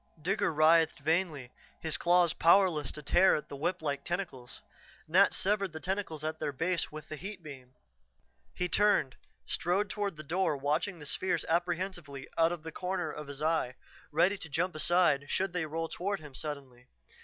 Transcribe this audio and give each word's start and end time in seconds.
Digger 0.19 0.51
writhed 0.51 0.97
vainly, 1.01 1.51
his 1.79 1.95
claws 1.95 2.33
powerless 2.33 2.91
to 2.93 3.03
tear 3.03 3.35
at 3.35 3.49
the 3.49 3.55
whip 3.55 3.83
like 3.83 4.03
tentacles. 4.03 4.59
Nat 5.07 5.31
severed 5.31 5.73
the 5.73 5.79
tentacles 5.79 6.23
at 6.23 6.39
their 6.39 6.51
base 6.51 6.91
with 6.91 7.07
the 7.07 7.15
heat 7.15 7.43
beam. 7.43 7.75
He 8.55 8.67
turned, 8.67 9.15
strode 9.45 9.91
toward 9.91 10.15
the 10.15 10.23
door 10.23 10.57
watching 10.57 10.97
the 10.97 11.05
spheres 11.05 11.45
apprehensively 11.47 12.27
out 12.35 12.51
of 12.51 12.63
the 12.63 12.71
corner 12.71 13.11
of 13.11 13.27
his 13.27 13.43
eye, 13.43 13.75
ready 14.11 14.39
to 14.39 14.49
jump 14.49 14.73
aside 14.73 15.29
should 15.29 15.53
they 15.53 15.67
roll 15.67 15.87
toward 15.87 16.19
him 16.19 16.33
suddenly. 16.33 16.87